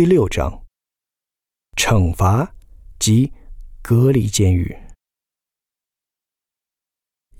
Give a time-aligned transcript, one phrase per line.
[0.00, 0.64] 第六章：
[1.76, 2.54] 惩罚
[2.98, 3.30] 及
[3.82, 4.74] 隔离监狱。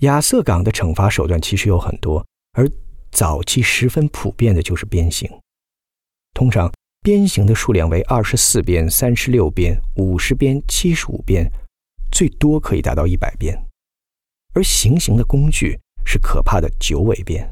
[0.00, 2.70] 亚瑟港的惩罚手段其实有很多，而
[3.10, 5.26] 早期十分普遍的就是鞭刑。
[6.34, 6.70] 通常
[7.00, 11.50] 鞭刑的数量为二十四鞭、三十六鞭、五十鞭、七十五鞭，
[12.12, 13.56] 最多可以达到一百鞭。
[14.52, 17.50] 而行刑的工具是可怕的九尾鞭。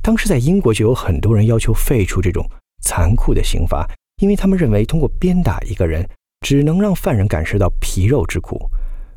[0.00, 2.48] 当时在英国就有很多人要求废除这种。
[2.82, 3.86] 残酷的刑罚，
[4.18, 6.08] 因为他们认为通过鞭打一个人，
[6.40, 8.70] 只能让犯人感受到皮肉之苦，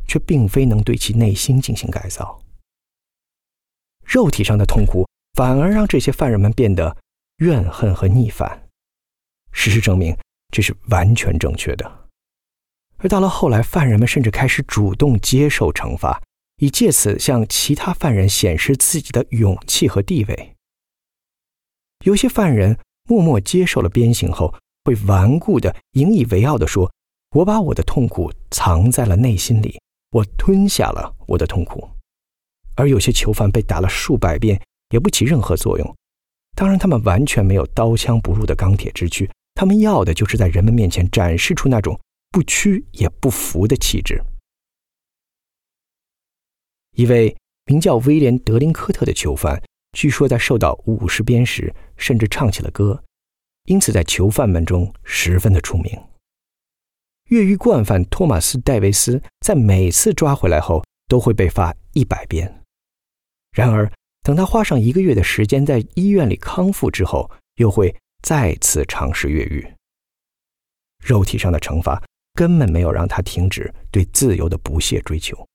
[0.07, 2.41] 却并非能对其内心进行改造。
[4.03, 6.97] 肉体上的痛苦反而让这些犯人们变得
[7.37, 8.67] 怨恨和逆反。
[9.51, 10.17] 事实证明，
[10.51, 12.09] 这是完全正确的。
[12.97, 16.21] 而到了后来，犯人们甚至开始主动接受惩罚，
[16.57, 20.55] 以借此向其他犯人显示自己的勇气和地位。
[22.03, 22.77] 有些犯人。
[23.09, 24.53] 默默接受了鞭刑后，
[24.85, 26.91] 会顽固的引以为傲的说
[27.35, 29.79] ：“我把我的痛苦藏在了内心里，
[30.11, 31.89] 我吞下了我的痛苦。”
[32.77, 35.95] 而有些囚犯被打了数百遍也不起任何作用。
[36.55, 44.23] 当然，他们完全没有刀枪不入的钢铁之躯，他们要的就是在人们面前展示出那种不屈也不服的气质。
[46.95, 47.35] 一位
[47.65, 49.59] 名叫威廉·德林科特的囚犯。
[49.93, 53.03] 据说在受到五十鞭时，甚至唱起了歌，
[53.65, 55.99] 因此在囚犯们中十分的出名。
[57.29, 62.63] 越狱惯犯托马斯·戴维斯在每次抓回来后都会被罚一百鞭，
[63.51, 63.91] 然而
[64.21, 69.67] 等他花上一个月的时间在医院里康复之后，又会再次尝试越狱。
[71.03, 72.01] 肉体上的惩罚
[72.33, 75.47] 根本没有让他停止对自由的不懈追求，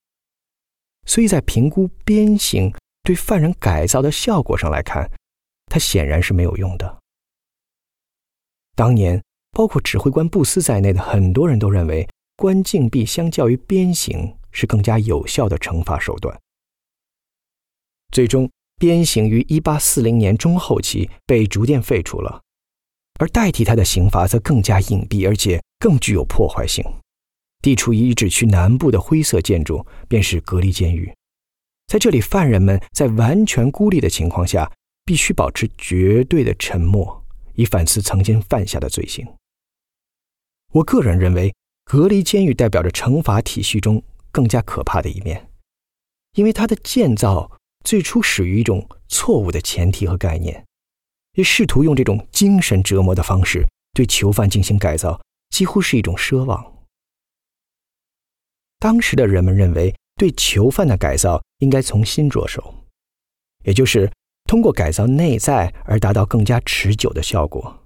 [1.07, 2.73] 所以在评估鞭刑。
[3.05, 5.09] 对犯人改造的效果上来看，
[5.67, 6.99] 它显然是没有用的。
[8.75, 16.35] 当年，包括指挥官布斯在内的很多人都认为，关禁闭相较于鞭刑是更加有效的惩罚手段。
[18.11, 22.43] 最终，鞭刑于1840年中后期被逐渐废除了，
[23.21, 26.83] 而代替它的刑罚则更加隐蔽，而且更具有破坏性。
[27.61, 31.13] 地处遗址区南部的灰色建筑便是隔离监狱。
[31.87, 34.73] 在这里，犯人们在完全孤立的情况下，
[35.05, 37.25] 必须保持绝对的沉默，
[37.55, 39.25] 以反思曾经犯下的罪行。
[40.73, 44.03] 我个人认为，隔离监狱代表着惩罚体系中
[44.33, 45.51] 更加可怕的一面，
[46.33, 50.65] 因为它的建造最初始于一种错误的前提和概念，
[51.35, 56.87] 也试图用这种精神折磨的方式对囚犯进行改造，几乎是一种奢望。
[58.81, 59.95] 当时的人们认为。
[60.17, 62.75] 对囚犯的改造应该从心着手，
[63.65, 64.11] 也就是
[64.45, 67.83] 通过改造内在而达到更加持久的效果。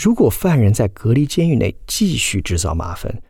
[0.00, 3.20] 如果犯人在隔离监狱内继续制造麻烦，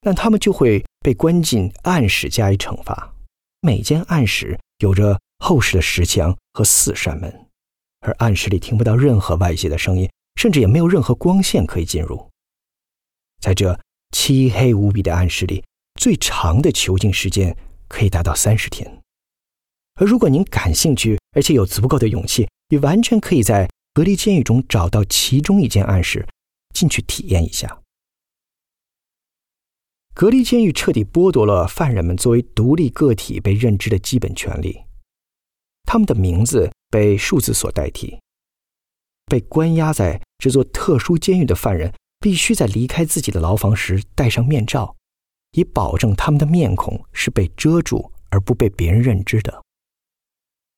[0.00, 3.14] 那他们就会被关进暗室加以惩罚。
[3.60, 7.46] 每间暗室有着厚实的石墙和四扇门，
[8.00, 12.28] 而暗室里听不到任何外界的声音，甚至也没有任何光线可以进入。
[13.40, 13.78] 在这
[14.10, 15.62] 漆黑无比的暗室里。
[15.96, 17.56] 最长的囚禁时间
[17.88, 19.02] 可以达到三十天，
[19.94, 26.26] 而如果您感兴趣，而且有足够的勇气，你完全可以在隔离监狱中找到其中一间暗室，
[26.74, 27.80] 进去体验一下。
[30.14, 34.82] 隔离监狱彻底剥夺了犯人们作为独立个体被认知的基本权利，
[35.84, 38.18] 他们的名字被数字所代替。
[39.26, 44.95] 被关押在这座特殊监狱的犯人必须在离开自己的牢房时戴上面罩。
[45.52, 49.62] 以保证他们的面孔是被遮住而不被别人认知的。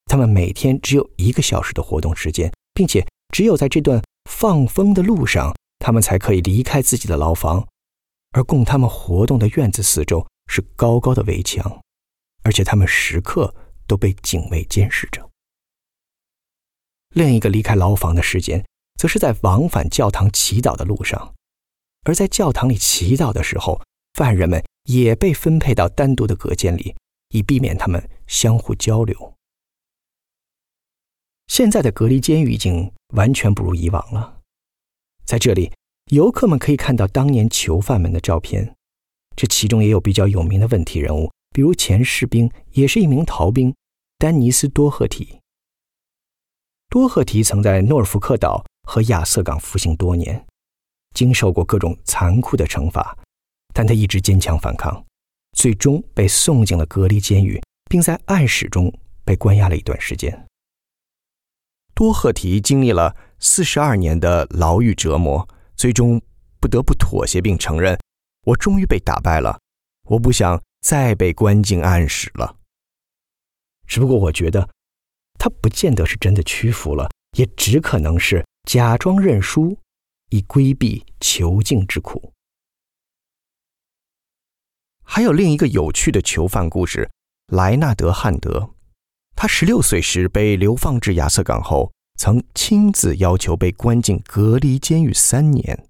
[0.07, 7.67] 他们每天只有一个小时的活动时间，并且只有在这段放风的路上，他们才可以离开自己的牢房。
[8.33, 11.81] 而供他们活动的院子四周是高高的围墙，
[12.43, 13.55] 而且他们时刻
[13.87, 15.29] 都被警卫监视着。
[17.11, 18.65] 另一个离开牢房的时间，
[18.97, 21.35] 则是在往返教堂祈祷的路上，
[22.05, 23.83] 而在教堂里祈祷的时候。
[24.19, 26.97] 犯人们也被分配到单独的隔间里，
[27.29, 29.35] 以避免他们相互交流。
[31.47, 34.41] 现在的隔离监狱已经完全不如以往了。
[35.25, 35.73] 在这里，
[36.11, 38.75] 游客们可以看到当年囚犯们的照片，
[39.37, 43.73] 这其中也有比较有名的问题人物，比如前士兵，也是一名逃兵
[44.19, 45.39] 丹尼斯·多赫提。
[46.89, 50.45] 多赫提曾在诺尔福克岛和亚瑟港服刑多年，
[51.15, 53.17] 经受过各种残酷的惩罚。
[53.79, 55.07] 但他一直坚强反抗，
[55.53, 58.93] 最终被送进了隔离监狱，并在暗室中
[59.25, 60.49] 被关押了一段时间。
[61.95, 66.21] 多赫提经历了四十二年的牢狱折磨，最终
[66.59, 67.97] 不得不妥协并承认：
[68.47, 69.61] 我终于被打败了，
[70.09, 72.57] 我不想再被关进暗室了。
[73.87, 74.69] 只不过我觉得，
[75.39, 79.79] 他不见得是真的屈服了，也只可能是假装认输，
[80.31, 82.33] 以规避囚禁之苦。
[85.11, 87.11] 还有另一个有趣的囚犯故事：
[87.47, 88.75] 莱纳德·汉德。
[89.35, 95.89] 他十六岁时被流放至亚瑟港后，曾亲自要求被关进隔离监狱三年。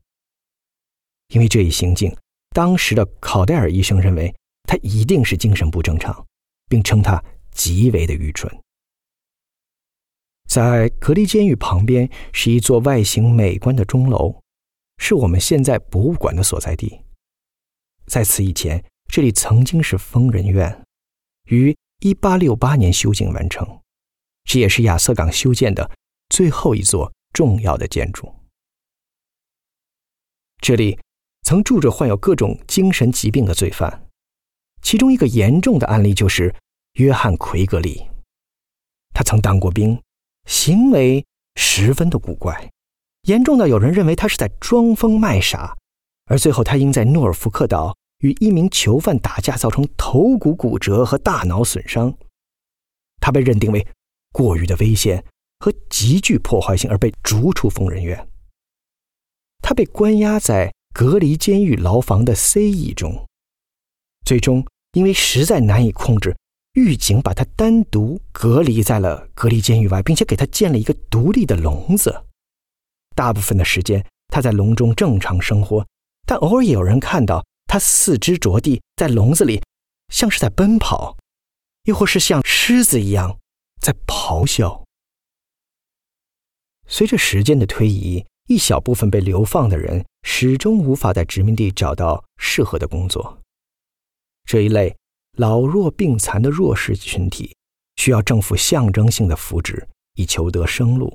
[1.30, 2.16] 因为这一行径，
[2.54, 4.32] 当时的考戴尔医生认为
[4.62, 6.24] 他一定是精神不正常，
[6.68, 8.48] 并称他极为的愚蠢。
[10.48, 14.40] 在隔离监狱旁边是一座外形美观的钟楼，
[14.98, 17.00] 是我们现在博物馆的所在地。
[18.06, 18.82] 在此以前。
[19.08, 20.84] 这里曾经是疯人院，
[21.46, 23.80] 于一八六八年修建完成，
[24.44, 25.90] 这也是亚瑟港修建的
[26.28, 28.32] 最后一座重要的建筑。
[30.60, 31.00] 这里
[31.42, 34.06] 曾住着患有各种精神疾病的罪犯，
[34.82, 36.54] 其中一个严重的案例就是
[36.94, 38.06] 约翰·奎格里。
[39.14, 40.00] 他曾当过兵，
[40.46, 41.24] 行为
[41.56, 42.70] 十分的古怪，
[43.22, 45.76] 严重到有人认为他是在装疯卖傻，
[46.26, 47.96] 而最后他应在诺尔福克岛。
[48.20, 52.12] 与一名囚犯打架，造成头骨骨折和大脑损伤，
[53.20, 53.86] 他被认定为
[54.32, 55.24] 过于的危险
[55.60, 58.28] 和极具破坏性，而被逐出疯人院。
[59.62, 62.92] 他被关押在隔离监狱牢房的 C.E.
[62.94, 63.26] 中，
[64.24, 66.36] 最终因为实在难以控制，
[66.72, 72.24] 狱警把他单独隔离在了隔离监狱外，并且给他建了一个独立的笼子。
[73.14, 75.86] 大部分的时间，他在笼中正常生活，
[76.26, 77.44] 但偶尔也有人看到。
[77.68, 79.62] 他四肢着地在笼子里，
[80.08, 81.16] 像是在奔跑，
[81.84, 83.38] 又或是像狮子一样
[83.80, 84.82] 在咆哮。
[86.86, 93.38] 随着时间的推移，一小部分被流放的人始终无法在殖民地找到适合的工作。
[94.46, 94.96] 这一类
[95.36, 97.54] 老弱病残的弱势群体，
[97.96, 101.14] 需要政府象征性的扶植以求得生路。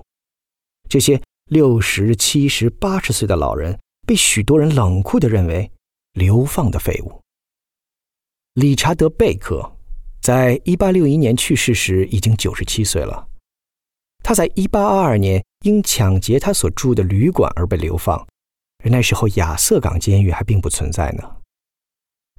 [0.87, 5.71] 这些六十七十八十岁的老人，被许多人冷酷的认为。
[6.13, 7.21] 流放的废物。
[8.53, 9.77] 理查德·贝克
[10.21, 13.27] 在一八六一年去世时已经九十七岁了。
[14.23, 18.17] 他在一八二二年因抢劫他所住的旅馆而被流放，
[18.83, 21.37] 而那时候亚瑟港监狱还并不存在呢。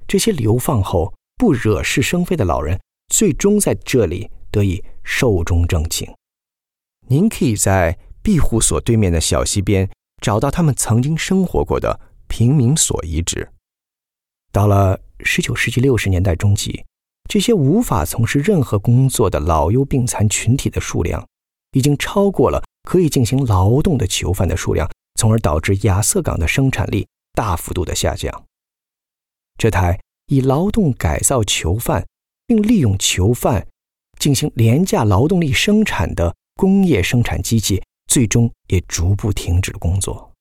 [0.07, 2.79] 这些流放后不惹是生非的老人，
[3.09, 6.11] 最终在这里得以寿终正寝。
[7.07, 9.89] 您可以在庇护所对面的小溪边
[10.21, 13.51] 找到他们曾经生活过的平民所遗址。
[14.55, 16.85] 到了十九世纪六十年代中期，
[17.29, 21.27] 这些无法从事任何工作的老幼病残群体的数量，
[21.73, 28.45] 已经超过了可以进行劳动的囚犯的数量，从而导致亚瑟港的生产力大幅度的下降。
[29.57, 32.07] 这台以劳动改造囚犯，
[32.47, 33.67] 并利用囚犯
[34.17, 40.31] 进行廉价劳动力生产的工业生产机器，最终也逐步停止了工作。